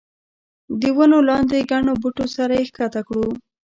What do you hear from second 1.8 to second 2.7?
بوټو سره یې